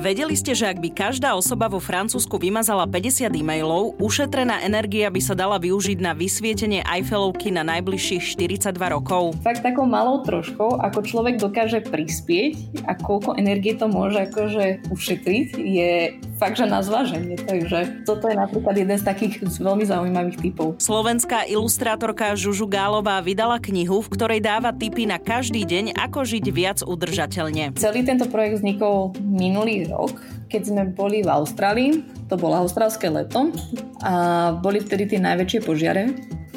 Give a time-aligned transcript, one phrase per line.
[0.00, 5.20] Vedeli ste, že ak by každá osoba vo Francúzsku vymazala 50 e-mailov, ušetrená energia by
[5.20, 9.36] sa dala využiť na vysvietenie Eiffelovky na najbližších 42 rokov?
[9.44, 15.60] Fakt takou malou troškou, ako človek dokáže prispieť a koľko energie to môže akože ušetriť,
[15.60, 17.36] je fakt, že na zváženie.
[17.36, 20.80] Takže toto je napríklad jeden z takých veľmi zaujímavých typov.
[20.80, 26.44] Slovenská ilustrátorka Žužu Gálová vydala knihu, v ktorej dáva tipy na každý deň, ako žiť
[26.48, 27.76] viac udržateľne.
[27.76, 30.16] Celý tento projekt vznikol minulý rok,
[30.48, 31.90] keď sme boli v Austrálii,
[32.32, 33.52] to bolo austrálske leto
[34.00, 36.08] a boli vtedy tie najväčšie požiare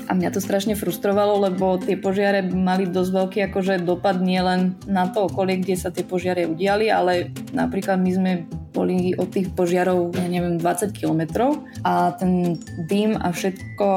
[0.07, 5.07] a mňa to strašne frustrovalo, lebo tie požiare mali dosť veľký akože dopad nielen na
[5.09, 8.31] to okolie, kde sa tie požiare udiali, ale napríklad my sme
[8.73, 12.57] boli od tých požiarov, ja neviem, 20 kilometrov a ten
[12.89, 13.87] dým a všetko,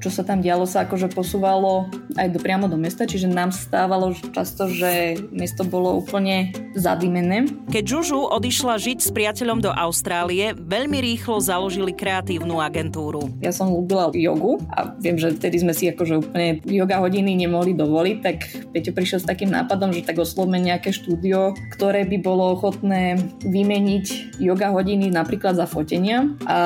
[0.00, 4.12] čo sa tam dialo, sa akože posúvalo aj do, priamo do mesta, čiže nám stávalo
[4.32, 7.48] často, že mesto bolo úplne zadimené.
[7.72, 13.32] Keď Žužu odišla žiť s priateľom do Austrálie, veľmi rýchlo založili kreatívnu agentúru.
[13.40, 17.76] Ja som ľúbila jogu a viem, že vtedy sme si akože úplne yoga hodiny nemohli
[17.76, 18.36] dovoliť, tak
[18.72, 24.38] Peťo prišiel s takým nápadom, že tak oslovme nejaké štúdio, ktoré by bolo ochotné vymeniť
[24.40, 26.28] yoga hodiny napríklad za fotenia.
[26.48, 26.58] A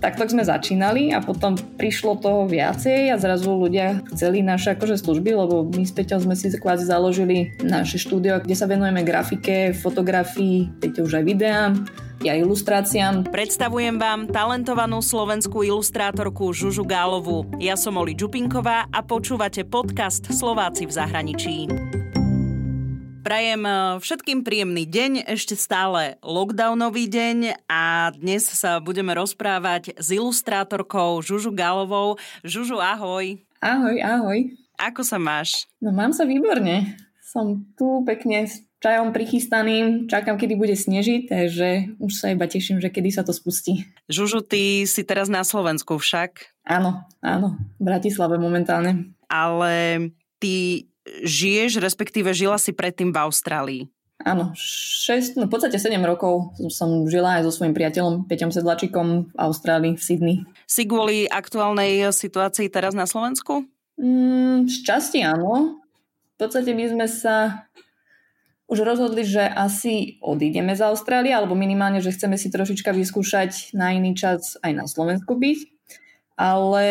[0.00, 5.34] takto sme začínali a potom prišlo toho viacej a zrazu ľudia chceli naše akože služby,
[5.34, 10.78] lebo my s Peťom sme si kvázi založili naše štúdio, kde sa venujeme grafike fotografii,
[10.78, 11.82] viete už aj videám,
[12.22, 13.26] ja ilustráciám.
[13.34, 17.50] Predstavujem vám talentovanú slovenskú ilustrátorku Žužu Gálovu.
[17.58, 21.56] Ja som Oli Čupinková a počúvate podcast Slováci v zahraničí.
[23.20, 30.08] Prajem eh, všetkým príjemný deň, ešte stále lockdownový deň a dnes sa budeme rozprávať s
[30.08, 32.16] ilustrátorkou Žužu Gálovou.
[32.40, 33.36] Žužu, ahoj.
[33.60, 34.38] Ahoj, ahoj.
[34.80, 35.68] Ako sa máš?
[35.84, 36.96] No mám sa výborne.
[37.20, 38.48] Som tu pekne
[38.80, 41.68] čajom prichystaným, čakám, kedy bude snežiť, takže
[42.00, 43.84] už sa iba teším, že kedy sa to spustí.
[44.08, 46.56] Žužu, ty si teraz na Slovensku však?
[46.64, 49.12] Áno, áno, v Bratislave momentálne.
[49.28, 50.08] Ale
[50.40, 50.88] ty
[51.24, 53.82] žiješ, respektíve žila si predtým v Austrálii.
[54.20, 59.32] Áno, 6, no v podstate 7 rokov som žila aj so svojím priateľom Peťom Sedlačikom
[59.32, 60.36] v Austrálii, v Sydney.
[60.68, 63.64] Si kvôli aktuálnej situácii teraz na Slovensku?
[63.96, 65.80] Mm, šťastie áno.
[66.36, 67.64] V podstate my sme sa
[68.68, 73.96] už rozhodli, že asi odídeme z Austrálie, alebo minimálne, že chceme si trošička vyskúšať na
[73.96, 75.58] iný čas aj na Slovensku byť.
[76.36, 76.86] Ale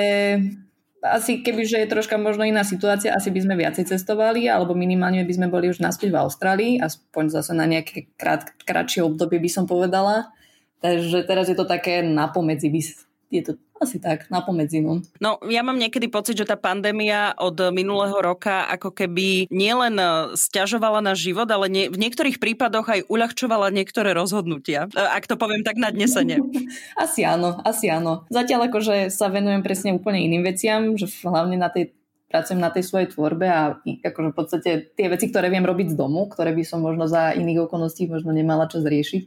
[0.99, 5.23] asi keby, že je troška možno iná situácia, asi by sme viacej cestovali, alebo minimálne
[5.23, 9.49] by sme boli už naspäť v Austrálii, aspoň zase na nejaké krát, kratšie obdobie by
[9.51, 10.31] som povedala.
[10.79, 12.71] Takže teraz je to také napomedzi,
[13.29, 14.99] je to asi tak, na pomedzinu.
[15.23, 19.95] No, ja mám niekedy pocit, že tá pandémia od minulého roka ako keby nielen
[20.35, 24.91] stiažovala na život, ale nie, v niektorých prípadoch aj uľahčovala niektoré rozhodnutia.
[24.91, 26.43] E, ak to poviem tak nadnesene.
[27.07, 28.27] asi áno, asi áno.
[28.27, 31.95] Zatiaľ akože sa venujem presne úplne iným veciam, že hlavne na tej
[32.29, 35.99] pracujem na tej svojej tvorbe a akože v podstate tie veci, ktoré viem robiť z
[35.99, 39.23] domu, ktoré by som možno za iných okolností možno nemala čas riešiť.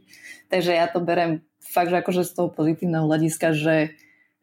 [0.47, 3.75] Takže ja to berem fakt, že akože z toho pozitívneho hľadiska, že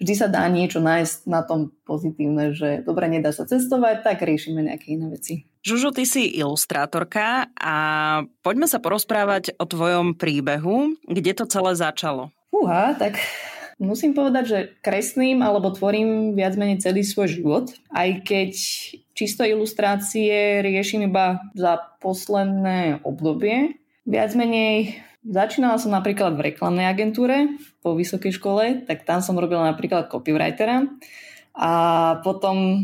[0.00, 4.64] vždy sa dá niečo nájsť na tom pozitívne, že dobre, nedá sa cestovať, tak riešime
[4.64, 5.48] nejaké iné veci.
[5.60, 7.76] Žužu, ty si ilustrátorka a
[8.40, 12.32] poďme sa porozprávať o tvojom príbehu, kde to celé začalo.
[12.48, 13.20] Uha, tak
[13.80, 18.52] musím povedať, že kreslím alebo tvorím viac menej celý svoj život, aj keď
[19.16, 23.80] čisto ilustrácie riešim iba za posledné obdobie.
[24.04, 29.68] Viac menej Začínala som napríklad v reklamnej agentúre po vysokej škole, tak tam som robila
[29.68, 30.88] napríklad copywritera
[31.52, 31.72] a
[32.24, 32.80] potom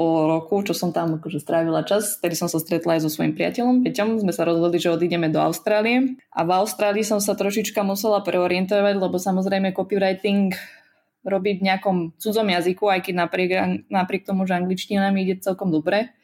[0.00, 3.36] po roku, čo som tam akože strávila čas, ktorý som sa stretla aj so svojím
[3.36, 6.16] priateľom Peťom, sme sa rozhodli, že odídeme do Austrálie.
[6.32, 10.56] A v Austrálii som sa trošička musela preorientovať, lebo samozrejme copywriting
[11.20, 13.50] robiť v nejakom cudzom jazyku, aj keď napriek,
[13.92, 16.16] napriek tomu, že angličtina mi ide celkom dobre,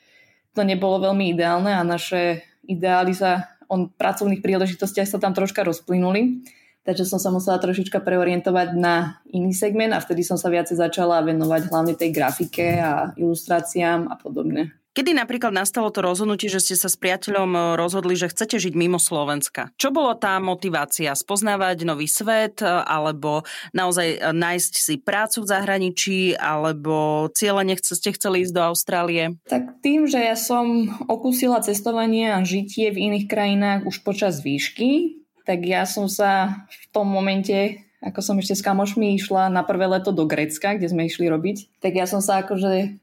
[0.57, 6.49] to nebolo veľmi ideálne a naše ideály sa on pracovných príležitostiach sa tam troška rozplynuli,
[6.87, 11.27] takže som sa musela trošička preorientovať na iný segment a vtedy som sa viacej začala
[11.27, 14.73] venovať hlavne tej grafike a ilustráciám a podobne.
[14.97, 18.73] Kedy napríklad nastalo to rozhodnutie, že ste sa s priateľom e, rozhodli, že chcete žiť
[18.73, 19.69] mimo Slovenska?
[19.77, 21.13] Čo bolo tá motivácia?
[21.13, 23.45] Spoznávať nový svet, e, alebo
[23.77, 29.37] naozaj e, nájsť si prácu v zahraničí, alebo cieľene ste chceli ísť do Austrálie?
[29.45, 35.21] Tak tým, že ja som okúsila cestovanie a žitie v iných krajinách už počas výšky,
[35.47, 39.89] tak ja som sa v tom momente ako som ešte s kamošmi išla na prvé
[39.89, 43.03] leto do Grecka, kde sme išli robiť, tak ja som sa akože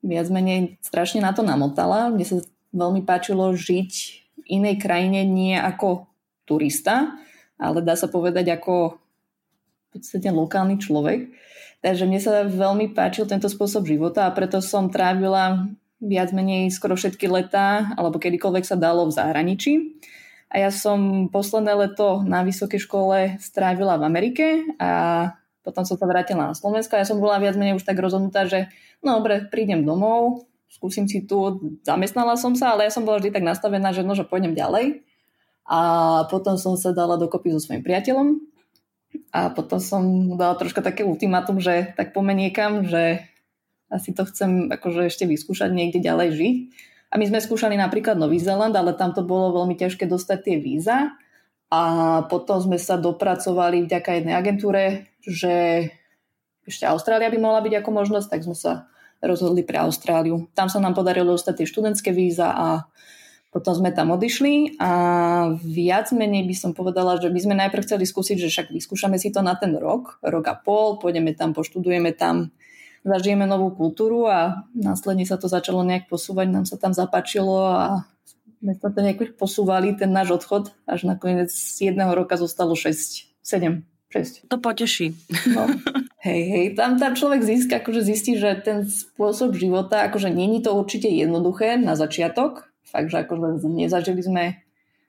[0.00, 2.08] viac menej strašne na to namotala.
[2.08, 2.36] Mne sa
[2.72, 3.92] veľmi páčilo žiť
[4.40, 6.08] v inej krajine nie ako
[6.48, 7.14] turista,
[7.60, 11.30] ale dá sa povedať ako v podstate lokálny človek.
[11.84, 15.68] Takže mne sa veľmi páčil tento spôsob života a preto som trávila
[16.00, 19.72] viac menej skoro všetky letá, alebo kedykoľvek sa dalo v zahraničí.
[20.50, 24.46] A ja som posledné leto na vysokej škole strávila v Amerike
[24.82, 24.90] a
[25.62, 28.66] potom som sa vrátila na Slovensko ja som bola viac menej už tak rozhodnutá, že
[29.04, 33.30] no dobre, prídem domov, skúsim si tu, zamestnala som sa, ale ja som bola vždy
[33.30, 35.06] tak nastavená, že no, že pôjdem ďalej.
[35.70, 35.80] A
[36.26, 38.42] potom som sa dala dokopy so svojím priateľom
[39.30, 40.02] a potom som
[40.34, 43.22] dala troška také ultimátum, že tak pomeniekam, že
[43.90, 46.56] asi to chcem akože ešte vyskúšať niekde ďalej žiť.
[47.10, 50.56] A my sme skúšali napríklad Nový Zeland, ale tam to bolo veľmi ťažké dostať tie
[50.62, 51.18] víza.
[51.70, 51.82] A
[52.26, 55.86] potom sme sa dopracovali vďaka jednej agentúre, že
[56.66, 58.90] ešte Austrália by mohla byť ako možnosť, tak sme sa
[59.22, 60.50] rozhodli pre Austráliu.
[60.54, 62.66] Tam sa nám podarilo dostať tie študentské víza a
[63.50, 64.90] potom sme tam odišli a
[65.58, 69.34] viac menej by som povedala, že by sme najprv chceli skúsiť, že však vyskúšame si
[69.34, 72.54] to na ten rok, rok a pol, pôjdeme tam, poštudujeme tam
[73.04, 78.04] zažijeme novú kultúru a následne sa to začalo nejak posúvať, nám sa tam zapáčilo a
[78.60, 83.40] sme sa to nejak posúvali, ten náš odchod, až nakoniec z jedného roka zostalo 6,
[83.40, 83.80] 7,
[84.12, 84.52] 6.
[84.52, 85.16] To poteší.
[85.48, 85.64] No.
[86.20, 90.76] Hej, hej, tam, tam človek získa, akože zistí, že ten spôsob života, akože není to
[90.76, 94.44] určite jednoduché na začiatok, fakt, že akože nezažili sme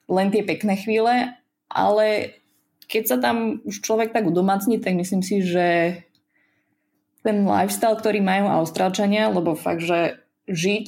[0.07, 1.35] len tie pekné chvíle,
[1.67, 2.07] ale
[2.87, 5.99] keď sa tam už človek tak udomácni, tak myslím si, že
[7.21, 10.87] ten lifestyle, ktorý majú Austrálčania, lebo fakt, že žiť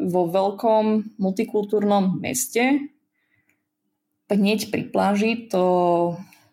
[0.00, 2.90] vo veľkom multikultúrnom meste
[4.32, 5.64] hneď pri pláži, to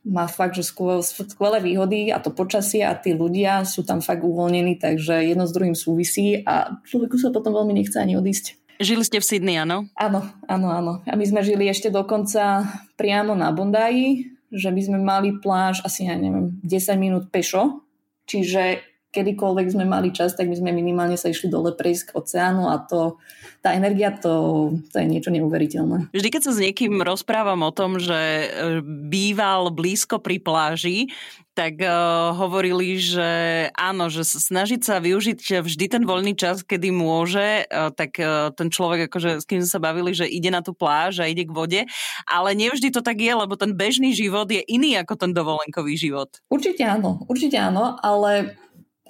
[0.01, 4.81] má fakt, že skvelé výhody a to počasie a tí ľudia sú tam fakt uvoľnení,
[4.81, 8.57] takže jedno s druhým súvisí a človeku sa potom veľmi nechce ani odísť.
[8.81, 9.85] Žili ste v Sydney, áno?
[9.93, 10.93] Áno, áno, áno.
[11.05, 12.65] A my sme žili ešte dokonca
[12.97, 17.85] priamo na Bondaji, že by sme mali pláž asi, ja neviem, 10 minút pešo,
[18.25, 18.81] čiže
[19.11, 22.79] kedykoľvek sme mali čas, tak my sme minimálne sa išli dole prejsť k oceánu a
[22.79, 23.19] to,
[23.59, 26.09] tá energia, to, to je niečo neuveriteľné.
[26.15, 28.47] Vždy, keď sa s niekým rozprávam o tom, že e,
[28.81, 31.11] býval blízko pri pláži,
[31.51, 33.29] tak uh, hovorili, že
[33.75, 38.71] áno, že snažiť sa využiť vždy ten voľný čas, kedy môže, uh, tak uh, ten
[38.71, 41.51] človek, akože s kým sme sa bavili, že ide na tú pláž a ide k
[41.51, 41.81] vode,
[42.23, 46.39] ale nevždy to tak je, lebo ten bežný život je iný ako ten dovolenkový život.
[46.47, 48.55] Určite áno, určite áno, ale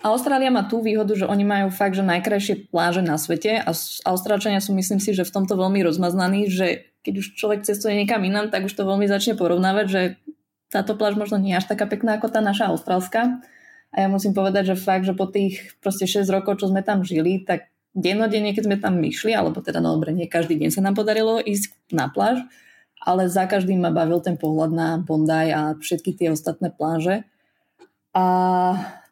[0.02, 3.70] Austrália má tú výhodu, že oni majú fakt, že najkrajšie pláže na svete a
[4.10, 8.26] Austrálčania sú myslím si, že v tomto veľmi rozmaznaní, že keď už človek cestuje niekam
[8.26, 10.02] inám, tak už to veľmi začne porovnávať, že
[10.74, 13.46] táto pláž možno nie je až taká pekná ako tá naša austrálska.
[13.92, 17.04] A ja musím povedať, že fakt, že po tých proste 6 rokov, čo sme tam
[17.04, 20.82] žili, tak dennodenne, keď sme tam myšli, alebo teda no dobre, nie každý deň sa
[20.82, 22.40] nám podarilo ísť na pláž,
[23.04, 27.28] ale za každým ma bavil ten pohľad na Bondi a všetky tie ostatné pláže.
[28.16, 28.24] A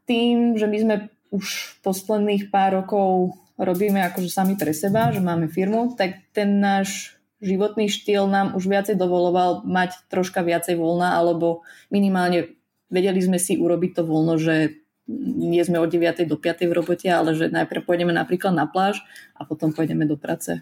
[0.09, 0.95] tým, že my sme
[1.29, 7.19] už posledných pár rokov robíme akože sami pre seba, že máme firmu, tak ten náš
[7.39, 11.61] životný štýl nám už viacej dovoloval mať troška viacej voľna, alebo
[11.94, 12.57] minimálne
[12.89, 14.81] vedeli sme si urobiť to voľno, že
[15.19, 16.25] nie sme od 9.
[16.29, 16.69] do 5.
[16.69, 19.01] v robote, ale že najprv pôjdeme napríklad na pláž
[19.38, 20.62] a potom pôjdeme do práce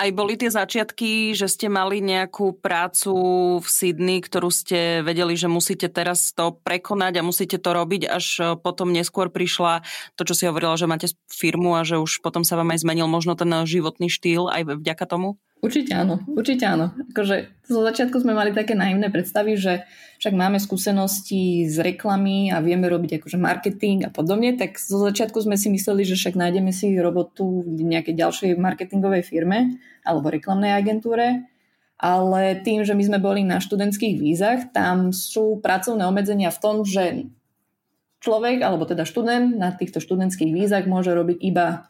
[0.00, 3.12] aj boli tie začiatky, že ste mali nejakú prácu
[3.60, 8.26] v Sydney, ktorú ste vedeli, že musíte teraz to prekonať a musíte to robiť, až
[8.40, 9.84] e, potom neskôr prišla
[10.16, 13.12] to, čo si hovorila, že máte firmu a že už potom sa vám aj zmenil
[13.12, 15.36] možno ten životný štýl aj vďaka tomu?
[15.60, 16.96] Určite áno, určite áno.
[17.12, 19.84] Akože zo začiatku sme mali také naivné predstavy, že
[20.16, 25.36] však máme skúsenosti z reklamy a vieme robiť akože marketing a podobne, tak zo začiatku
[25.36, 30.72] sme si mysleli, že však nájdeme si robotu v nejakej ďalšej marketingovej firme alebo reklamnej
[30.72, 31.44] agentúre.
[32.00, 36.76] Ale tým, že my sme boli na študentských vízach, tam sú pracovné obmedzenia v tom,
[36.88, 37.28] že
[38.24, 41.84] človek, alebo teda študent na týchto študentských vízach môže robiť iba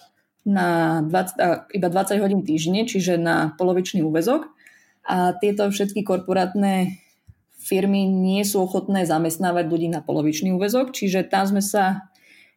[0.45, 4.49] na 20, iba 20 hodín týždne, čiže na polovičný úvezok.
[5.05, 7.01] A tieto všetky korporátne
[7.61, 12.09] firmy nie sú ochotné zamestnávať ľudí na polovičný úvezok, čiže tam sme sa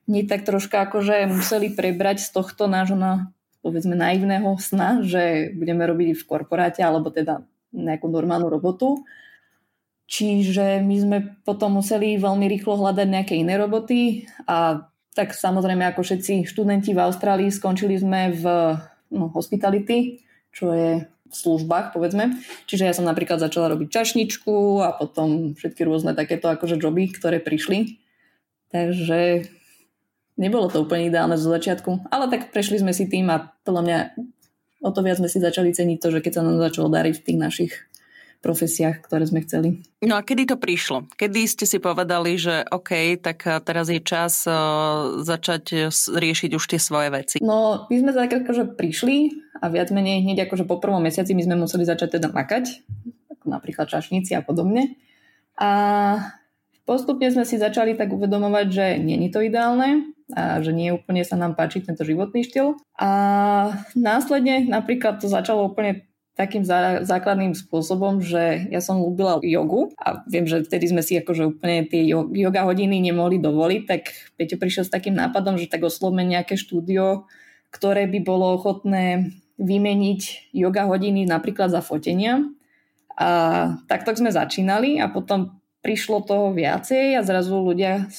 [0.07, 3.31] nie tak troška akože museli prebrať z tohto nášho na,
[3.63, 9.03] povedzme naivného sna, že budeme robiť v korporáte alebo teda nejakú normálnu robotu.
[10.07, 16.01] Čiže my sme potom museli veľmi rýchlo hľadať nejaké iné roboty a tak samozrejme ako
[16.01, 18.45] všetci študenti v Austrálii skončili sme v
[19.13, 22.37] no, hospitality, čo je v službách, povedzme.
[22.69, 27.41] Čiže ja som napríklad začala robiť čašničku a potom všetky rôzne takéto akože joby, ktoré
[27.41, 27.97] prišli.
[28.69, 29.49] Takže
[30.37, 33.97] nebolo to úplne ideálne zo začiatku, ale tak prešli sme si tým a podľa mňa
[34.83, 37.25] o to viac sme si začali ceniť to, že keď sa nám začalo dariť v
[37.25, 37.73] tých našich
[38.43, 39.79] profesiách, ktoré sme chceli.
[40.03, 41.07] No a kedy to prišlo?
[41.15, 46.79] Kedy ste si povedali, že OK, tak teraz je čas uh, začať riešiť už tie
[46.83, 47.37] svoje veci?
[47.39, 49.31] No, my sme tak akože prišli
[49.63, 52.83] a viac menej hneď akože po prvom mesiaci my sme museli začať teda makať,
[53.31, 54.99] ako napríklad čašníci a podobne.
[55.55, 55.71] A
[56.83, 61.35] postupne sme si začali tak uvedomovať, že není to ideálne, a že nie úplne sa
[61.35, 62.79] nám páči tento životný štýl.
[62.95, 63.09] A
[63.93, 70.25] následne napríklad to začalo úplne takým zá, základným spôsobom, že ja som ľúbila jogu a
[70.25, 74.89] viem, že vtedy sme si akože úplne tie yoga hodiny nemohli dovoliť, tak Peťo prišiel
[74.89, 77.29] s takým nápadom, že tak oslovme nejaké štúdio,
[77.69, 79.29] ktoré by bolo ochotné
[79.61, 82.41] vymeniť yoga hodiny napríklad za fotenia.
[83.13, 83.29] A
[83.85, 88.09] takto sme začínali a potom prišlo toho viacej a zrazu ľudia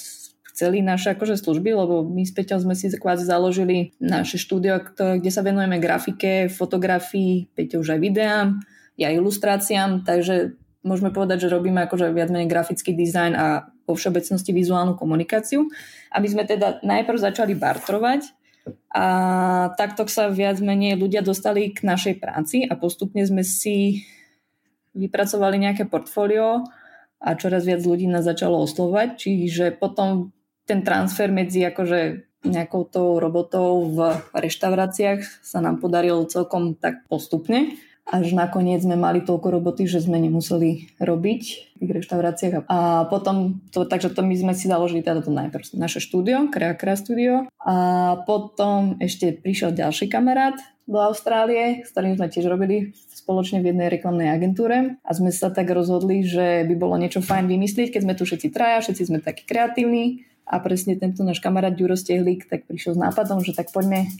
[0.54, 5.30] chceli naše akože služby, lebo my s Peťom sme si kvázi založili naše štúdio, kde
[5.34, 8.62] sa venujeme grafike, fotografii, Peťo už aj videám,
[8.94, 10.54] ja ilustráciám, takže
[10.86, 15.66] môžeme povedať, že robíme akože viac menej grafický dizajn a vo všeobecnosti vizuálnu komunikáciu.
[16.14, 18.30] Aby sme teda najprv začali bartrovať
[18.94, 19.06] a
[19.74, 24.06] takto sa viac menej ľudia dostali k našej práci a postupne sme si
[24.94, 26.62] vypracovali nejaké portfólio
[27.18, 30.30] a čoraz viac ľudí nás začalo oslovať, čiže potom
[30.64, 33.98] ten transfer medzi akože nejakou tou robotou v
[34.36, 37.76] reštauráciách sa nám podaril celkom tak postupne.
[38.04, 41.42] Až nakoniec sme mali toľko roboty, že sme nemuseli robiť
[41.80, 42.68] v reštauráciách.
[42.68, 47.00] A potom, to, takže to my sme si založili teda to najprv naše štúdio, Kreakra
[47.00, 47.48] Studio.
[47.64, 47.76] A
[48.28, 53.88] potom ešte prišiel ďalší kamarát do Austrálie, s ktorým sme tiež robili spoločne v jednej
[53.88, 58.14] reklamnej agentúre a sme sa tak rozhodli, že by bolo niečo fajn vymyslieť, keď sme
[58.20, 62.68] tu všetci traja, všetci sme takí kreatívni a presne tento náš kamarát Ďuro Stehlík tak
[62.68, 64.12] prišiel s nápadom, že tak poďme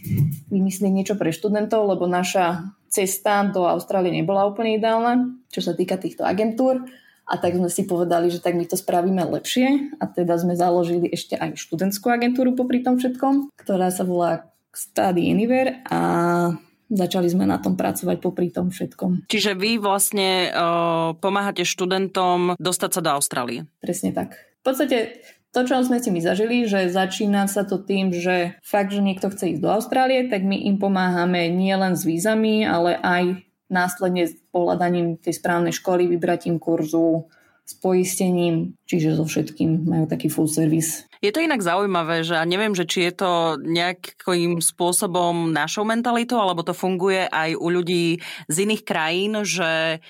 [0.49, 6.01] vymyslieť niečo pre študentov, lebo naša cesta do Austrálie nebola úplne ideálna, čo sa týka
[6.01, 6.89] týchto agentúr.
[7.25, 11.09] A tak sme si povedali, že tak my to spravíme lepšie a teda sme založili
[11.09, 16.01] ešte aj študentskú agentúru popri tom všetkom, ktorá sa volá Study Anywhere a
[16.93, 19.25] začali sme na tom pracovať popri tom všetkom.
[19.33, 23.65] Čiže vy vlastne uh, pomáhate študentom dostať sa do Austrálie.
[23.81, 24.37] Presne tak.
[24.61, 25.25] V podstate
[25.55, 29.31] to, čo sme si my zažili, že začína sa to tým, že fakt, že niekto
[29.31, 34.35] chce ísť do Austrálie, tak my im pomáhame nielen s vízami, ale aj následne s
[34.51, 37.31] pohľadaním tej správnej školy, vybratím kurzu,
[37.65, 41.09] s poistením, čiže so všetkým majú taký full service.
[41.25, 46.37] Je to inak zaujímavé, že ja neviem, že či je to nejakým spôsobom našou mentalitou,
[46.37, 48.21] alebo to funguje aj u ľudí
[48.53, 50.05] z iných krajín, že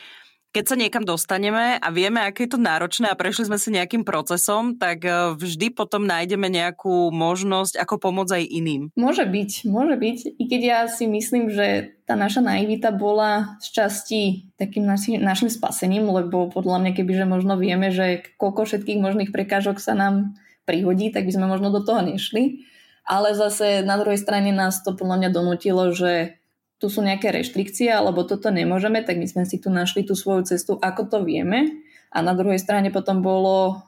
[0.55, 4.07] keď sa niekam dostaneme a vieme, aké je to náročné a prešli sme si nejakým
[4.07, 8.83] procesom, tak e, vždy potom nájdeme nejakú možnosť, ako pomôcť aj iným.
[8.95, 10.19] Môže byť, môže byť.
[10.39, 14.21] I keď ja si myslím, že tá naša naivita bola z časti
[14.55, 19.83] takým naši, našim spasením, lebo podľa mňa, kebyže možno vieme, že koľko všetkých možných prekážok
[19.83, 22.63] sa nám prihodí, tak by sme možno do toho nešli.
[23.05, 26.39] Ale zase na druhej strane nás to podľa mňa donútilo, že
[26.85, 30.45] tu sú nejaké reštrikcie alebo toto nemôžeme, tak my sme si tu našli tú svoju
[30.45, 31.81] cestu, ako to vieme.
[32.13, 33.81] A na druhej strane potom bolo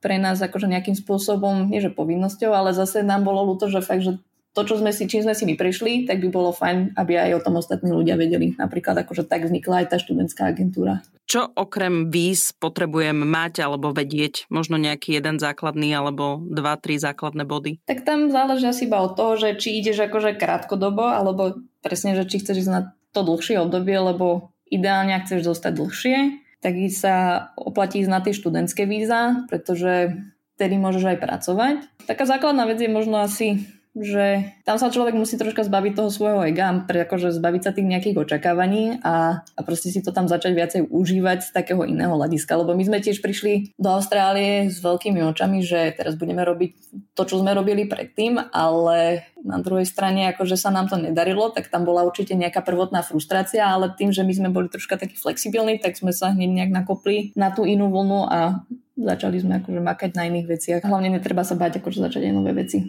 [0.00, 4.00] pre nás akože nejakým spôsobom, nie že povinnosťou, ale zase nám bolo ľúto, že fakt,
[4.00, 4.16] že
[4.50, 7.38] to, čo sme si, čím sme si my prišli, tak by bolo fajn, aby aj
[7.38, 8.58] o tom ostatní ľudia vedeli.
[8.58, 11.06] Napríklad akože tak vznikla aj tá študentská agentúra.
[11.30, 14.50] Čo okrem víz potrebujem mať alebo vedieť?
[14.50, 17.78] Možno nejaký jeden základný alebo dva, tri základné body?
[17.86, 22.26] Tak tam záleží asi iba od toho, že či ideš akože krátkodobo alebo presne, že
[22.26, 26.16] či chceš ísť na to dlhšie obdobie, lebo ideálne, ak chceš zostať dlhšie,
[26.58, 27.14] tak sa
[27.54, 30.18] oplatí ísť na tie študentské víza, pretože
[30.58, 31.76] vtedy môžeš aj pracovať.
[32.10, 33.64] Taká základná vec je možno asi
[33.98, 38.16] že tam sa človek musí troška zbaviť toho svojho ega, akože zbaviť sa tých nejakých
[38.22, 42.54] očakávaní a, a proste si to tam začať viacej užívať z takého iného hľadiska.
[42.54, 46.70] Lebo my sme tiež prišli do Austrálie s veľkými očami, že teraz budeme robiť
[47.18, 51.66] to, čo sme robili predtým, ale na druhej strane, akože sa nám to nedarilo, tak
[51.66, 55.82] tam bola určite nejaká prvotná frustrácia, ale tým, že my sme boli troška takí flexibilní,
[55.82, 58.62] tak sme sa hneď nejak nakopli na tú inú vlnu a
[58.94, 60.80] začali sme akože makať na iných veciach.
[60.86, 62.86] Hlavne netreba sa báť akože začať aj nové veci.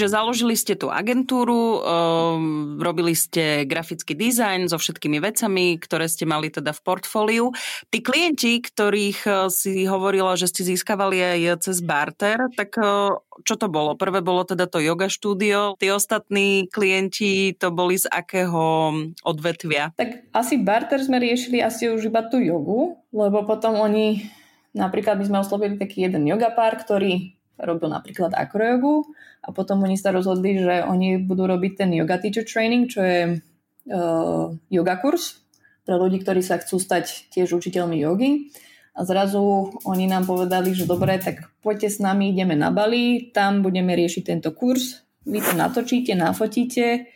[0.00, 6.24] Čiže založili ste tú agentúru, um, robili ste grafický dizajn so všetkými vecami, ktoré ste
[6.24, 7.52] mali teda v portfóliu.
[7.92, 13.12] Tí klienti, ktorých uh, si hovorila, že ste získavali aj cez barter, tak uh,
[13.44, 13.92] čo to bolo?
[13.92, 15.76] Prvé bolo teda to yoga štúdio.
[15.76, 19.92] Tí ostatní klienti to boli z akého um, odvetvia?
[20.00, 24.24] Tak asi barter sme riešili asi už iba tú jogu, lebo potom oni,
[24.72, 29.08] napríklad my sme oslovili taký jeden yoga pár, ktorý robil napríklad akrojogu
[29.44, 33.18] a potom oni sa rozhodli, že oni budú robiť ten yoga teacher training, čo je
[33.36, 35.40] uh, yoga kurz,
[35.84, 38.52] pre ľudí, ktorí sa chcú stať tiež učiteľmi jogy.
[38.94, 43.62] A zrazu oni nám povedali, že dobre, tak poďte s nami, ideme na Bali, tam
[43.62, 47.06] budeme riešiť tento kurz, vy to natočíte, nafotíte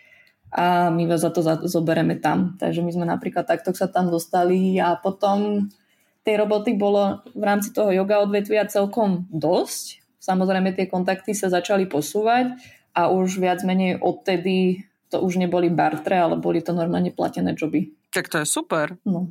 [0.55, 2.55] a my vás za to zoberieme tam.
[2.63, 5.67] Takže my sme napríklad takto sa tam dostali a potom
[6.25, 10.04] tej roboty bolo v rámci toho yoga odvetvia celkom dosť.
[10.25, 12.57] Samozrejme tie kontakty sa začali posúvať
[12.97, 17.93] a už viac menej odtedy to už neboli bartre, ale boli to normálne platené joby.
[18.09, 18.97] Tak to je super.
[19.04, 19.28] No.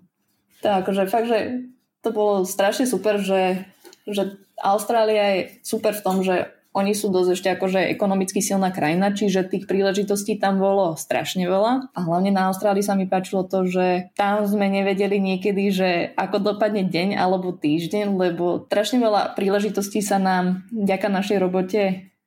[0.61, 1.67] Tak, akože fakt, že
[2.05, 3.65] to bolo strašne super, že,
[4.05, 9.13] že Austrália je super v tom, že oni sú dosť ešte akože ekonomicky silná krajina,
[9.13, 11.93] čiže tých príležitostí tam bolo strašne veľa.
[11.93, 16.53] A hlavne na Austrálii sa mi páčilo to, že tam sme nevedeli niekedy, že ako
[16.53, 21.81] dopadne deň alebo týždeň, lebo strašne veľa príležitostí sa nám vďaka našej robote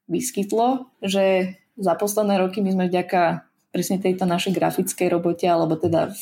[0.07, 6.15] vyskytlo, že za posledné roky my sme vďaka presne tejto našej grafickej robote, alebo teda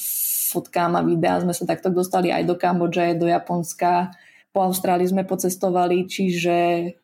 [0.50, 4.16] fotkám a videá sme sa takto dostali aj do Kambodže, do Japonska,
[4.54, 6.58] po Austrálii sme pocestovali, čiže,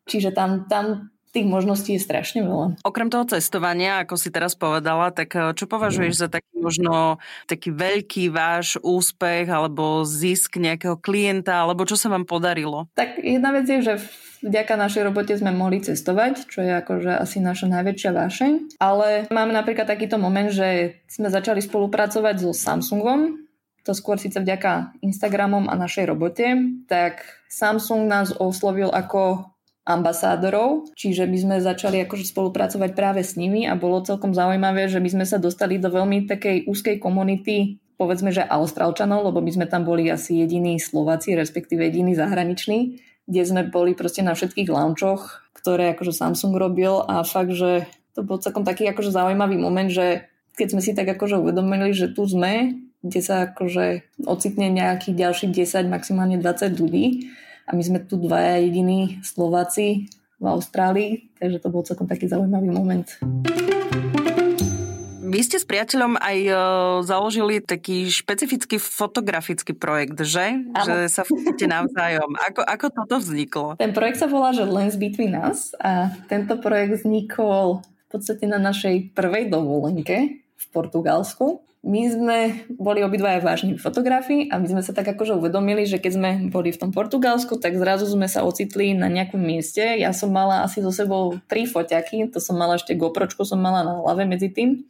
[0.07, 2.83] čiže tam, tam tých možností je strašne veľa.
[2.83, 7.17] Okrem toho cestovania, ako si teraz povedala, tak eh, čo považuješ za taký možno
[7.49, 12.91] taký veľký váš úspech alebo zisk nejakého klienta, alebo čo sa vám podarilo?
[12.93, 13.93] Tak jedna vec je, že
[14.45, 18.51] vďaka našej robote sme mohli cestovať, čo je akože asi naša najväčšia vášeň.
[18.77, 23.41] Ale máme napríklad takýto moment, že sme začali spolupracovať so Samsungom,
[23.81, 26.45] to skôr síce vďaka Instagramom a našej robote,
[26.85, 29.50] tak Samsung nás oslovil ako
[29.91, 35.03] ambasádorov, čiže my sme začali akože spolupracovať práve s nimi a bolo celkom zaujímavé, že
[35.03, 39.69] my sme sa dostali do veľmi takej úzkej komunity povedzme, že Austrálčanov, lebo my sme
[39.69, 42.97] tam boli asi jediní Slováci, respektíve jediní zahraniční,
[43.29, 47.85] kde sme boli proste na všetkých loungeoch, ktoré akože Samsung robil a fakt, že
[48.17, 50.25] to bol celkom taký akože zaujímavý moment, že
[50.57, 55.51] keď sme si tak akože uvedomili, že tu sme, kde sa akože ocitne nejakých ďalších
[55.53, 57.29] 10, maximálne 20 ľudí
[57.71, 60.11] a my sme tu dvaja jediní Slováci
[60.43, 63.07] v Austrálii, takže to bol celkom taký zaujímavý moment.
[65.31, 66.59] Vy ste s priateľom aj uh,
[67.07, 70.59] založili taký špecifický fotografický projekt, že?
[70.75, 70.83] Ano.
[70.83, 72.35] Že sa fotíte navzájom.
[72.51, 73.79] Ako, ako toto vzniklo?
[73.79, 78.59] Ten projekt sa volá, že Lens Between Us a tento projekt vznikol v podstate na
[78.59, 82.37] našej prvej dovolenke v Portugalsku my sme
[82.77, 86.69] boli obidvaja vážni fotografi a my sme sa tak akože uvedomili, že keď sme boli
[86.69, 89.81] v tom Portugalsku, tak zrazu sme sa ocitli na nejakom mieste.
[89.81, 93.81] Ja som mala asi so sebou tri foťaky, to som mala ešte GoPročku, som mala
[93.81, 94.85] na hlave medzi tým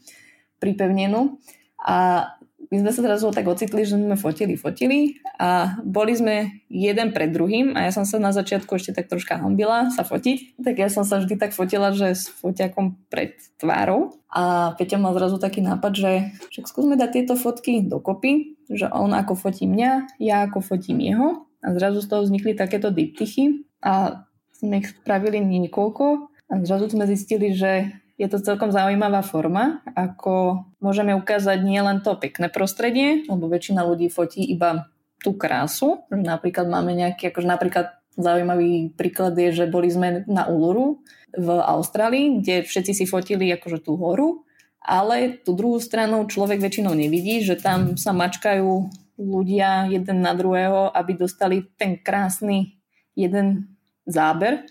[0.60, 1.40] pripevnenú.
[1.80, 2.28] A
[2.72, 7.28] my sme sa zrazu tak ocitli, že sme fotili, fotili a boli sme jeden pred
[7.28, 10.88] druhým a ja som sa na začiatku ešte tak troška hambila sa fotiť, tak ja
[10.88, 14.16] som sa vždy tak fotila, že s fotiakom pred tvárou.
[14.32, 16.12] A Peťa mal zrazu taký nápad, že
[16.48, 21.52] však skúsme dať tieto fotky dokopy, že on ako fotí mňa, ja ako fotím jeho.
[21.60, 24.24] A zrazu z toho vznikli takéto diptychy a
[24.56, 26.32] sme ich spravili niekoľko.
[26.48, 32.14] A zrazu sme zistili, že je to celkom zaujímavá forma, ako môžeme ukázať nielen to
[32.22, 34.94] pekné prostredie, lebo väčšina ľudí fotí iba
[35.26, 41.02] tú krásu, napríklad máme nejaký, akože napríklad zaujímavý príklad je, že boli sme na Uluru
[41.34, 44.46] v Austrálii, kde všetci si fotili akože tú horu,
[44.82, 50.94] ale tú druhú stranu človek väčšinou nevidí, že tam sa mačkajú ľudia jeden na druhého,
[50.94, 52.78] aby dostali ten krásny
[53.18, 54.66] jeden záber.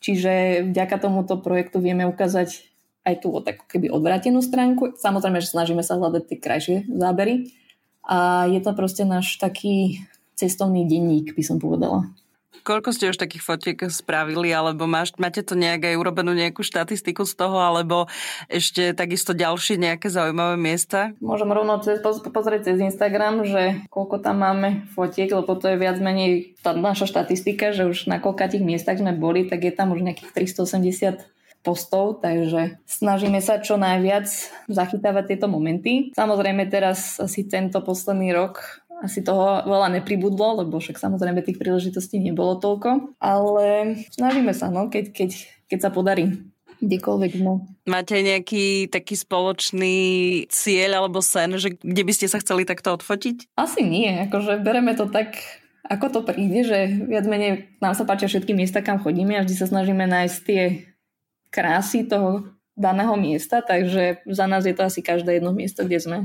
[0.00, 2.69] Čiže vďaka tomuto projektu vieme ukázať
[3.04, 4.96] aj tú takú keby odvrátenú stránku.
[5.00, 7.52] Samozrejme, že snažíme sa hľadať tie krajšie zábery.
[8.04, 10.04] A je to proste náš taký
[10.36, 12.08] cestovný denník, by som povedala.
[12.60, 17.24] Koľko ste už takých fotiek spravili, alebo máš, máte to nejak aj urobenú nejakú štatistiku
[17.24, 18.04] z toho, alebo
[18.52, 21.16] ešte takisto ďalšie nejaké zaujímavé miesta?
[21.24, 25.96] Môžem rovno cez, pozrieť cez Instagram, že koľko tam máme fotiek, lebo to je viac
[26.04, 30.04] menej tá naša štatistika, že už na koľkých miestach sme boli, tak je tam už
[30.04, 34.26] nejakých 380 postov, takže snažíme sa čo najviac
[34.68, 36.12] zachytávať tieto momenty.
[36.16, 42.20] Samozrejme teraz asi tento posledný rok asi toho veľa nepribudlo, lebo však samozrejme tých príležitostí
[42.20, 45.30] nebolo toľko, ale snažíme sa, no, keď, keď,
[45.72, 47.68] keď sa podarí kdekoľvek no.
[47.84, 49.96] Máte nejaký taký spoločný
[50.48, 53.52] cieľ alebo sen, že kde by ste sa chceli takto odfotiť?
[53.56, 55.36] Asi nie, akože bereme to tak
[55.90, 59.54] ako to príde, že viac menej nám sa páčia všetky miesta, kam chodíme a vždy
[59.58, 60.62] sa snažíme nájsť tie
[61.50, 62.46] krásy toho
[62.78, 66.18] daného miesta, takže za nás je to asi každé jedno miesto, kde sme.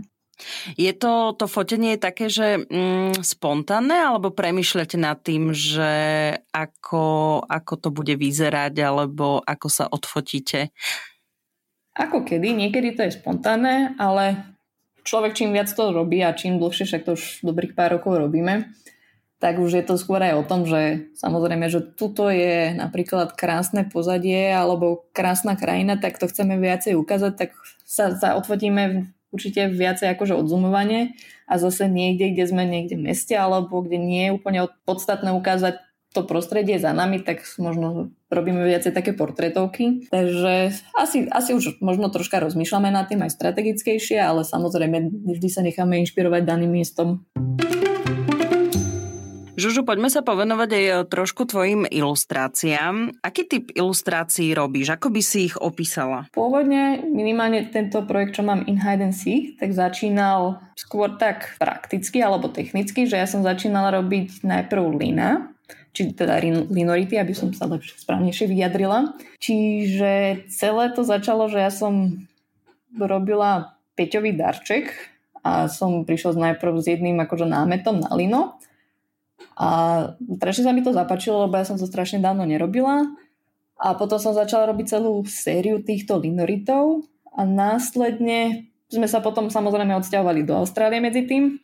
[0.75, 5.91] Je to, to fotenie také, že mm, spontánne, alebo premyšľate nad tým, že
[6.51, 10.75] ako, ako to bude vyzerať, alebo ako sa odfotíte?
[11.95, 14.43] Ako kedy, niekedy to je spontánne, ale
[15.07, 18.75] človek čím viac to robí a čím dlhšie, však to už dobrých pár rokov robíme,
[19.39, 23.83] tak už je to skôr aj o tom, že samozrejme, že tuto je napríklad krásne
[23.83, 27.49] pozadie alebo krásna krajina, tak to chceme viacej ukázať, tak
[27.83, 33.35] sa, sa odfotíme určite viacej akože odzumovanie a zase niekde, kde sme niekde v meste
[33.35, 35.83] alebo kde nie je úplne podstatné ukázať
[36.15, 40.07] to prostredie za nami, tak možno robíme viacej také portrétovky.
[40.07, 45.59] Takže asi, asi už možno troška rozmýšľame nad tým aj strategickejšie, ale samozrejme vždy sa
[45.59, 47.27] necháme inšpirovať daným miestom.
[49.55, 53.23] Žužu, poďme sa povenovať aj e, trošku tvojim ilustráciám.
[53.23, 54.91] Aký typ ilustrácií robíš?
[54.91, 56.27] Ako by si ich opísala?
[56.35, 62.19] Pôvodne minimálne tento projekt, čo mám In Hide and Seek, tak začínal skôr tak prakticky
[62.19, 65.55] alebo technicky, že ja som začínala robiť najprv Lina,
[65.95, 66.35] či teda
[66.67, 69.15] linority, aby som sa lepšie správnejšie vyjadrila.
[69.39, 72.27] Čiže celé to začalo, že ja som
[72.91, 74.91] robila Peťový darček
[75.47, 78.59] a som prišla najprv s jedným akože námetom na lino
[79.55, 79.69] a
[80.19, 83.07] strašne sa mi to zapačilo, lebo ja som to strašne dávno nerobila.
[83.75, 87.03] A potom som začala robiť celú sériu týchto linoritov
[87.35, 91.59] a následne sme sa potom samozrejme odsťahovali do Austrálie medzi tým.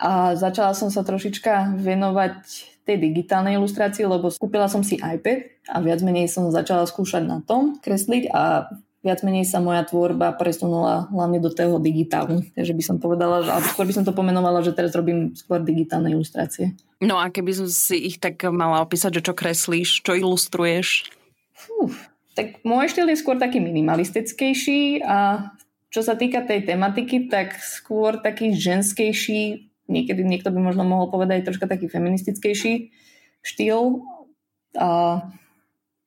[0.00, 2.36] A začala som sa trošička venovať
[2.88, 7.44] tej digitálnej ilustrácii, lebo kúpila som si iPad a viac menej som začala skúšať na
[7.44, 12.44] tom kresliť a viac menej sa moja tvorba presunula hlavne do toho digitálu.
[12.52, 15.64] Takže by som povedala, že, alebo skôr by som to pomenovala, že teraz robím skôr
[15.64, 16.76] digitálne ilustrácie.
[17.00, 21.08] No a keby som si ich tak mala opísať, že čo kreslíš, čo ilustruješ?
[21.56, 21.88] Fú,
[22.36, 25.48] tak môj štýl je skôr taký minimalistickejší a
[25.90, 31.48] čo sa týka tej tematiky, tak skôr taký ženskejší, niekedy niekto by možno mohol povedať
[31.48, 32.94] troška taký feministickejší
[33.42, 34.04] štýl.
[34.78, 35.24] A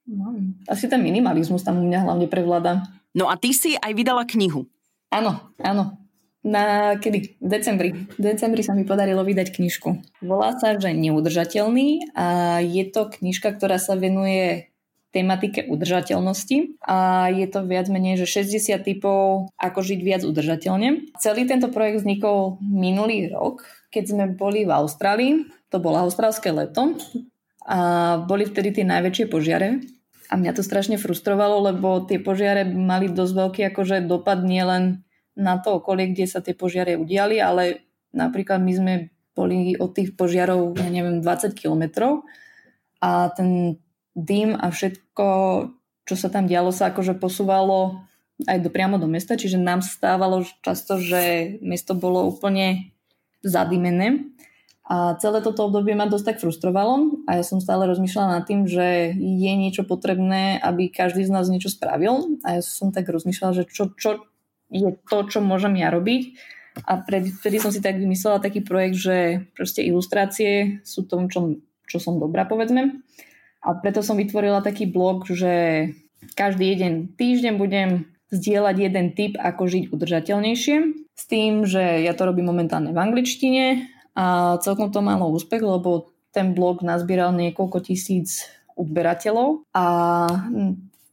[0.07, 0.35] no,
[0.67, 2.87] asi ten minimalizmus tam u mňa hlavne prevláda.
[3.13, 4.65] No a ty si aj vydala knihu.
[5.13, 6.01] Áno, áno.
[6.43, 7.39] Na kedy?
[7.39, 7.95] V decembri.
[7.95, 10.19] V decembri sa mi podarilo vydať knižku.
[10.27, 14.67] Volá sa, že Neudržateľný a je to knižka, ktorá sa venuje
[15.13, 21.13] tematike udržateľnosti a je to viac menej, že 60 typov, ako žiť viac udržateľne.
[21.21, 23.63] Celý tento projekt vznikol minulý rok,
[23.93, 25.33] keď sme boli v Austrálii.
[25.69, 26.97] To bolo austrálske leto
[27.63, 27.79] a
[28.23, 29.83] boli vtedy tie najväčšie požiare.
[30.31, 35.05] A mňa to strašne frustrovalo, lebo tie požiare mali dosť veľký akože dopad nielen
[35.37, 38.93] na to okolie, kde sa tie požiare udiali, ale napríklad my sme
[39.33, 42.21] boli od tých požiarov, ja neviem, 20 kilometrov
[43.01, 43.81] a ten
[44.13, 45.25] dym a všetko,
[46.05, 48.05] čo sa tam dialo, sa akože posúvalo
[48.45, 52.93] aj do, priamo do mesta, čiže nám stávalo často, že mesto bolo úplne
[53.41, 54.29] zadimené.
[54.83, 58.67] A celé toto obdobie ma dosť tak frustrovalo a ja som stále rozmýšľala nad tým,
[58.67, 63.63] že je niečo potrebné, aby každý z nás niečo spravil a ja som tak rozmýšľala,
[63.63, 64.27] že čo, čo
[64.67, 66.35] je to, čo môžem ja robiť
[66.83, 69.17] a vtedy som si tak vymyslela taký projekt, že
[69.53, 73.05] proste ilustrácie sú tom, čo, čo som dobrá, povedzme.
[73.63, 75.87] A preto som vytvorila taký blog, že
[76.33, 77.89] každý jeden týždeň budem
[78.33, 80.75] zdieľať jeden tip, ako žiť udržateľnejšie.
[81.13, 86.13] S tým, že ja to robím momentálne v angličtine a celkom to malo úspech, lebo
[86.33, 89.65] ten blog nazbieral niekoľko tisíc odberateľov.
[89.73, 89.85] A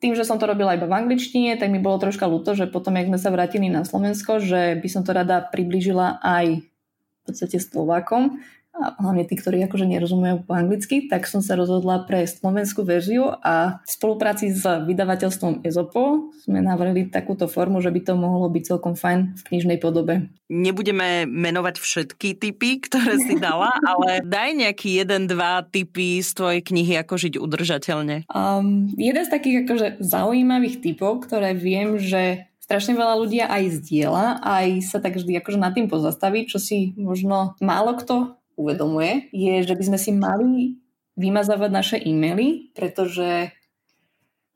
[0.00, 2.96] tým, že som to robila iba v angličtine, tak mi bolo troška ľúto, že potom,
[2.96, 7.60] jak sme sa vrátili na Slovensko, že by som to rada priblížila aj v podstate
[7.60, 12.86] Slovákom, a hlavne tí, ktorí akože nerozumejú po anglicky, tak som sa rozhodla pre slovenskú
[12.86, 18.46] verziu a v spolupráci s vydavateľstvom Ezopo sme navrhli takúto formu, že by to mohlo
[18.46, 20.30] byť celkom fajn v knižnej podobe.
[20.46, 26.62] Nebudeme menovať všetky typy, ktoré si dala, ale daj nejaký jeden, dva typy z tvojej
[26.62, 28.30] knihy, ako žiť udržateľne.
[28.30, 34.46] Um, jeden z takých akože zaujímavých typov, ktoré viem, že strašne veľa ľudia aj zdieľa,
[34.46, 39.64] aj sa tak vždy akože nad tým pozastaví, čo si možno málo kto uvedomuje, je,
[39.64, 40.76] že by sme si mali
[41.16, 43.56] vymazávať naše e-maily, pretože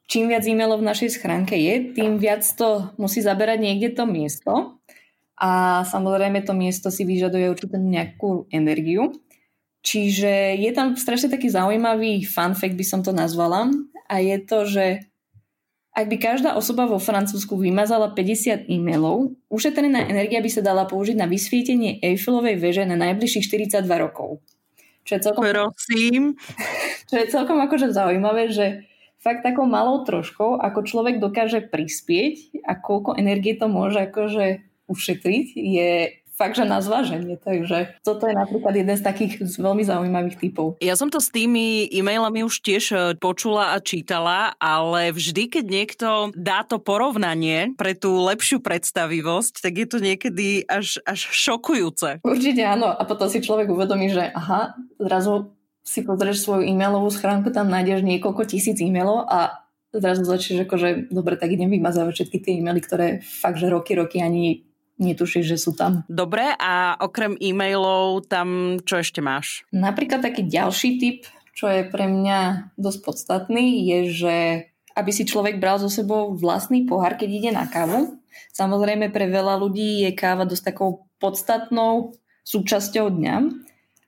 [0.05, 4.79] čím viac e-mailov v našej schránke je, tým viac to musí zaberať niekde to miesto
[5.41, 9.17] a samozrejme to miesto si vyžaduje určite nejakú energiu.
[9.85, 13.69] Čiže je tam strašne taký zaujímavý fun fact, by som to nazvala
[14.09, 14.85] a je to, že
[15.95, 21.15] ak by každá osoba vo Francúzsku vymazala 50 e-mailov, ušetrená energia by sa dala použiť
[21.15, 24.43] na vysvietenie Eiffelovej veže na najbližších 42 rokov.
[25.07, 26.35] Čo je celkom, Prosím.
[27.09, 28.91] Čo je celkom akože zaujímavé, že
[29.23, 35.47] fakt takou malou troškou, ako človek dokáže prispieť a koľko energie to môže akože ušetriť,
[35.55, 35.91] je
[36.35, 37.39] fakt, že na zváženie.
[37.39, 40.75] Takže toto je napríklad jeden z takých veľmi zaujímavých typov.
[40.83, 45.65] Ja som to s tými e-mailami už tiež e, počula a čítala, ale vždy, keď
[45.65, 52.27] niekto dá to porovnanie pre tú lepšiu predstavivosť, tak je to niekedy až, až šokujúce.
[52.27, 52.91] Určite áno.
[52.91, 55.55] A potom si človek uvedomí, že aha, zrazu
[55.87, 59.63] si pozrieš svoju e-mailovú schránku, tam nájdeš niekoľko tisíc e-mailov a
[59.95, 64.19] zrazu začneš že dobre, tak idem vymazávať všetky tie e-maily, ktoré fakt, že roky, roky
[64.19, 64.67] ani
[64.99, 66.07] netušíš, že sú tam.
[66.07, 69.67] Dobre, a okrem e-mailov tam čo ešte máš?
[69.75, 71.19] Napríklad taký ďalší tip,
[71.55, 74.37] čo je pre mňa dosť podstatný, je, že
[74.95, 78.23] aby si človek bral so sebou vlastný pohár, keď ide na kávu.
[78.55, 82.15] Samozrejme pre veľa ľudí je káva dosť takou podstatnou
[82.47, 83.37] súčasťou dňa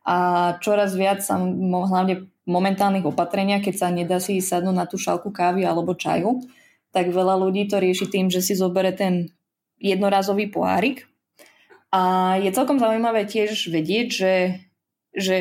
[0.07, 0.17] a
[0.63, 5.67] čoraz viac sa hlavne momentálnych opatreniach, keď sa nedá si sadnúť na tú šálku kávy
[5.67, 6.47] alebo čaju,
[6.95, 9.35] tak veľa ľudí to rieši tým, že si zobere ten
[9.81, 11.09] jednorazový pohárik.
[11.93, 14.35] A je celkom zaujímavé tiež vedieť, že,
[15.17, 15.37] že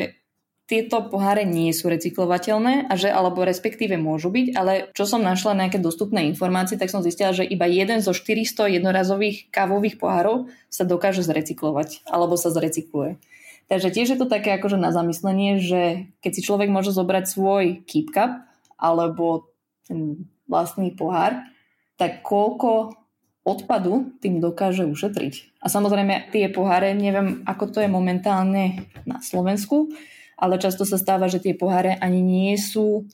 [0.66, 5.54] tieto poháre nie sú recyklovateľné a že, alebo respektíve môžu byť, ale čo som našla
[5.54, 10.82] nejaké dostupné informácie, tak som zistila, že iba jeden zo 400 jednorazových kávových pohárov sa
[10.82, 13.22] dokáže zrecyklovať alebo sa zrecykluje.
[13.66, 17.64] Takže tiež je to také akože na zamyslenie, že keď si človek môže zobrať svoj
[17.86, 18.42] keep cup
[18.74, 19.50] alebo
[19.86, 21.46] ten vlastný pohár,
[21.94, 22.94] tak koľko
[23.46, 25.62] odpadu tým dokáže ušetriť.
[25.62, 29.94] A samozrejme tie poháre, neviem ako to je momentálne na Slovensku,
[30.34, 33.06] ale často sa stáva, že tie poháre ani nie sú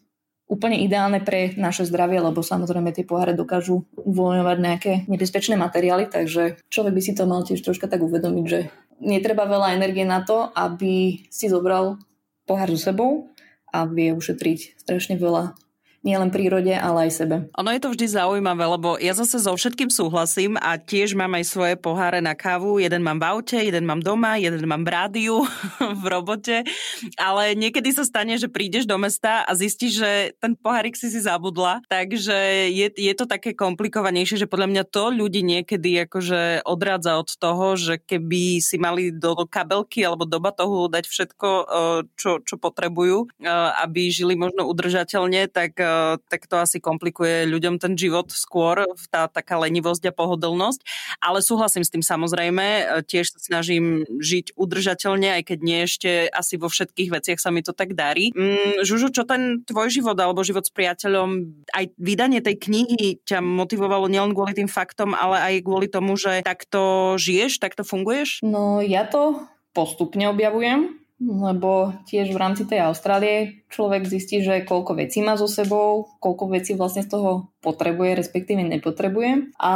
[0.49, 6.61] úplne ideálne pre naše zdravie, lebo samozrejme tie poháre dokážu uvoľňovať nejaké nebezpečné materiály, takže
[6.69, 8.69] človek by si to mal tiež troška tak uvedomiť, že
[9.01, 12.01] netreba veľa energie na to, aby si zobral
[12.45, 13.33] pohár so sebou
[13.73, 15.57] a vie ušetriť strašne veľa
[16.03, 17.37] nielen prírode, ale aj sebe.
[17.55, 21.45] Ono je to vždy zaujímavé, lebo ja zase so všetkým súhlasím a tiež mám aj
[21.47, 22.83] svoje poháre na kávu.
[22.83, 25.47] Jeden mám v aute, jeden mám doma, jeden mám v rádiu,
[26.03, 26.67] v robote.
[27.15, 30.11] Ale niekedy sa stane, že prídeš do mesta a zistíš, že
[30.43, 31.87] ten pohárik si si zabudla.
[31.87, 37.31] Takže je, je to také komplikovanejšie, že podľa mňa to ľudí niekedy akože odrádza od
[37.39, 42.59] toho, že keby si mali do kabelky alebo do batohu dať všetko, eh, čo, čo
[42.59, 43.47] potrebujú, eh,
[43.87, 45.92] aby žili možno udržateľne, tak eh,
[46.29, 50.81] tak to asi komplikuje ľuďom ten život skôr, tá taká lenivosť a pohodlnosť.
[51.21, 56.11] Ale súhlasím s tým samozrejme, e, tiež sa snažím žiť udržateľne, aj keď nie ešte
[56.31, 58.33] asi vo všetkých veciach sa mi to tak darí.
[58.33, 63.43] Mm, Žužu, čo ten tvoj život alebo život s priateľom, aj vydanie tej knihy ťa
[63.43, 68.41] motivovalo nielen kvôli tým faktom, ale aj kvôli tomu, že takto žiješ, takto funguješ?
[68.47, 74.99] No ja to postupne objavujem lebo tiež v rámci tej Austrálie človek zistí, že koľko
[74.99, 79.73] vecí má so sebou, koľko vecí vlastne z toho potrebuje, respektíve nepotrebuje a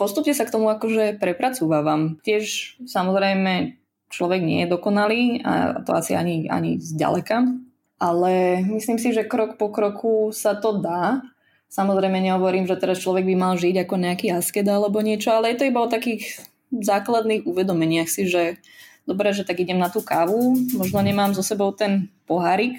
[0.00, 2.16] postupne sa k tomu akože prepracúvam.
[2.24, 3.76] Tiež samozrejme
[4.08, 7.44] človek nie je dokonalý a to asi ani, ani zďaleka,
[8.00, 11.20] ale myslím si, že krok po kroku sa to dá.
[11.68, 15.58] Samozrejme nehovorím, že teraz človek by mal žiť ako nejaký asket alebo niečo, ale je
[15.60, 16.40] to iba o takých
[16.72, 18.56] základných uvedomeniach si, že
[19.06, 22.76] dobre, že tak idem na tú kávu, možno nemám so sebou ten pohárik,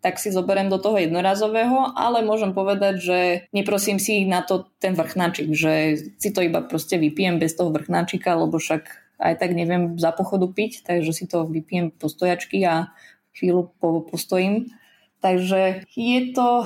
[0.00, 3.18] tak si zoberiem do toho jednorazového, ale môžem povedať, že
[3.52, 8.32] neprosím si na to ten vrchnáčik, že si to iba proste vypijem bez toho vrchnáčika,
[8.32, 8.88] lebo však
[9.20, 12.88] aj tak neviem za pochodu piť, takže si to vypijem po stojačky a
[13.36, 14.72] chvíľu po, postojím.
[15.20, 16.64] Takže je to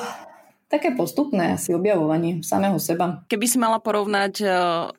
[0.74, 3.22] také postupné asi objavovanie samého seba.
[3.30, 4.46] Keby si mala porovnať e,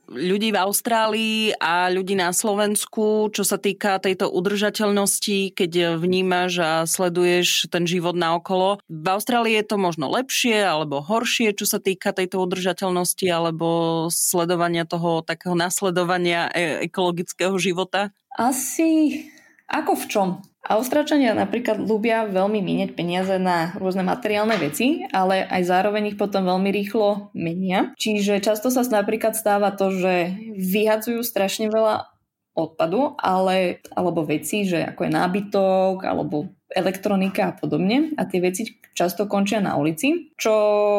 [0.08, 6.72] ľudí v Austrálii a ľudí na Slovensku, čo sa týka tejto udržateľnosti, keď vnímaš a
[6.88, 8.80] sleduješ ten život na okolo.
[8.88, 13.68] V Austrálii je to možno lepšie alebo horšie, čo sa týka tejto udržateľnosti alebo
[14.08, 18.16] sledovania toho takého nasledovania e, ekologického života?
[18.40, 19.20] Asi
[19.66, 20.28] ako v čom?
[20.66, 26.42] Austračania napríklad ľubia veľmi míňať peniaze na rôzne materiálne veci, ale aj zároveň ich potom
[26.42, 27.94] veľmi rýchlo menia.
[28.02, 32.10] Čiže často sa napríklad stáva to, že vyhadzujú strašne veľa
[32.56, 38.16] odpadu, ale, alebo veci, že ako je nábytok, alebo elektronika a podobne.
[38.18, 40.54] A tie veci často končia na ulici, čo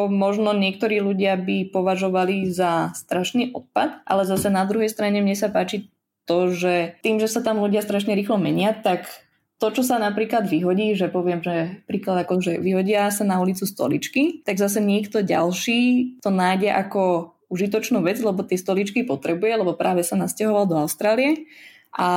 [0.07, 5.51] možno niektorí ľudia by považovali za strašný odpad, ale zase na druhej strane mne sa
[5.51, 5.89] páči
[6.29, 9.26] to, že tým, že sa tam ľudia strašne rýchlo menia, tak
[9.57, 13.65] to, čo sa napríklad vyhodí, že poviem, že príklad ako, že vyhodia sa na ulicu
[13.65, 19.73] stoličky, tak zase niekto ďalší to nájde ako užitočnú vec, lebo tie stoličky potrebuje, lebo
[19.73, 21.49] práve sa nasťahoval do Austrálie
[21.97, 22.07] a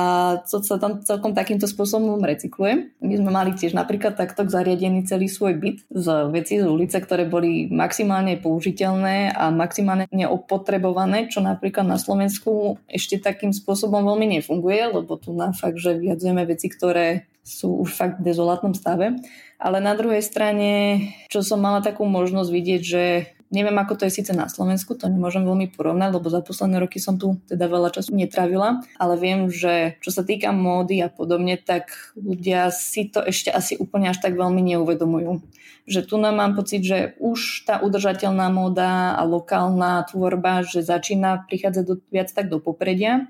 [0.45, 2.93] to sa tam celkom takýmto spôsobom recykluje.
[3.01, 7.25] My sme mali tiež napríklad takto zariadený celý svoj byt z veci z ulice, ktoré
[7.25, 15.01] boli maximálne použiteľné a maximálne neopotrebované, čo napríklad na Slovensku ešte takým spôsobom veľmi nefunguje,
[15.01, 19.17] lebo tu na fakt, že vyjadzujeme veci, ktoré sú už fakt v dezolátnom stave.
[19.61, 23.03] Ale na druhej strane, čo som mala takú možnosť vidieť, že
[23.51, 27.03] Neviem, ako to je síce na Slovensku, to nemôžem veľmi porovnať, lebo za posledné roky
[27.03, 31.59] som tu teda veľa času netravila, ale viem, že čo sa týka módy a podobne,
[31.59, 35.43] tak ľudia si to ešte asi úplne až tak veľmi neuvedomujú.
[35.83, 41.43] Že tu nám mám pocit, že už tá udržateľná móda a lokálna tvorba, že začína
[41.51, 43.27] prichádzať do, viac tak do popredia.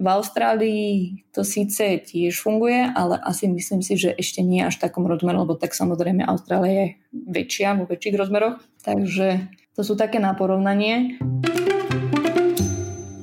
[0.00, 4.88] V Austrálii to síce tiež funguje, ale asi myslím si, že ešte nie až v
[4.88, 8.64] takom rozmeru, lebo tak samozrejme Austrália je väčšia, vo väčších rozmeroch.
[8.80, 11.20] Takže to sú také na porovnanie.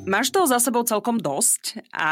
[0.08, 2.12] Máš toho za sebou celkom dosť a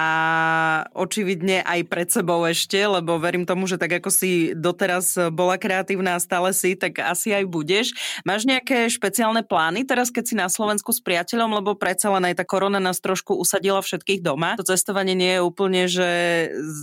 [0.91, 6.19] očividne aj pred sebou ešte, lebo verím tomu, že tak ako si doteraz bola kreatívna
[6.19, 7.95] a stále si, tak asi aj budeš.
[8.27, 12.43] Máš nejaké špeciálne plány teraz, keď si na Slovensku s priateľom, lebo predsa len aj
[12.43, 14.59] tá korona nás trošku usadila všetkých doma.
[14.59, 16.09] To cestovanie nie je úplne, že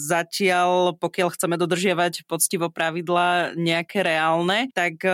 [0.09, 5.05] zatiaľ, pokiaľ chceme dodržiavať poctivo pravidla nejaké reálne, tak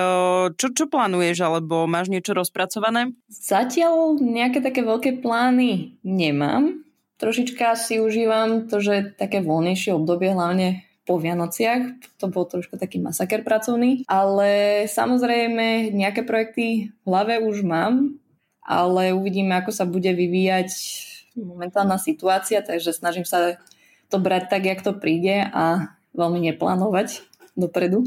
[0.55, 3.19] čo, čo plánuješ, alebo máš niečo rozpracované?
[3.27, 6.85] Zatiaľ nejaké také veľké plány nemám.
[7.19, 12.15] Trošička si užívam to, že také voľnejšie obdobie, hlavne po Vianociach.
[12.21, 14.05] To bol trošku taký masaker pracovný.
[14.07, 18.21] Ale samozrejme nejaké projekty v hlave už mám,
[18.61, 20.71] ale uvidíme, ako sa bude vyvíjať
[21.39, 23.57] momentálna situácia, takže snažím sa
[24.13, 27.25] to brať tak, jak to príde a veľmi neplánovať
[27.57, 28.05] dopredu.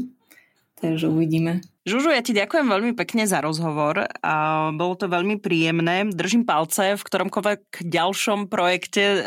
[0.78, 1.64] Takže uvidíme.
[1.82, 4.06] Žužu, ja ti ďakujem veľmi pekne za rozhovor.
[4.22, 4.34] A
[4.70, 6.06] bolo to veľmi príjemné.
[6.14, 9.20] Držím palce v ktoromkoľvek ďalšom projekte, e,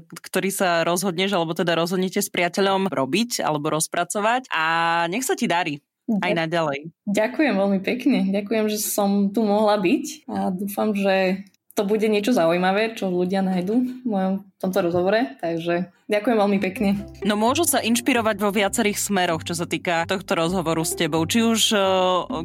[0.00, 4.48] ktorý sa rozhodneš, alebo teda rozhodnete s priateľom robiť alebo rozpracovať.
[4.48, 4.64] A
[5.12, 5.84] nech sa ti darí.
[6.04, 6.92] Aj naďalej.
[7.08, 8.28] Ďakujem veľmi pekne.
[8.28, 13.40] Ďakujem, že som tu mohla byť a dúfam, že to bude niečo zaujímavé, čo ľudia
[13.40, 16.90] nájdú v mojom tomto rozhovore, takže ďakujem veľmi pekne.
[17.26, 21.26] No môžu sa inšpirovať vo viacerých smeroch, čo sa týka tohto rozhovoru s tebou.
[21.26, 21.78] Či už e,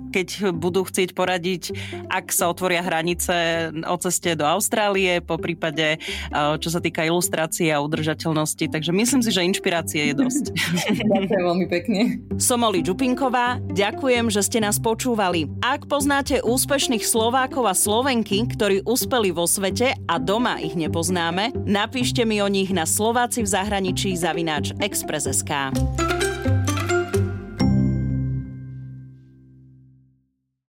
[0.10, 1.63] keď budú chcieť poradiť,
[2.10, 5.98] ak sa otvoria hranice o ceste do Austrálie, po prípade e,
[6.34, 8.65] čo sa týka ilustrácie a udržateľnosti.
[8.74, 10.43] Takže myslím si, že inšpirácie je dosť.
[11.13, 12.02] ďakujem veľmi pekne.
[12.41, 15.45] Som Oli Čupinková, ďakujem, že ste nás počúvali.
[15.62, 21.54] Ak poznáte úspešných Slovákov a Slovenky, ktorí uspeli vo svete a doma ich nepoznáme,
[22.00, 25.76] napíšte mi o nich na Slováci v zahraničí zavináč Express.sk.